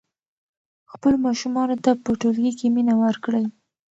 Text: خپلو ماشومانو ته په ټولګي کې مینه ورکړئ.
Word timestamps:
خپلو 0.91 1.17
ماشومانو 1.27 1.75
ته 1.85 1.91
په 2.03 2.09
ټولګي 2.21 2.53
کې 2.59 2.67
مینه 2.75 2.93
ورکړئ. 3.03 3.45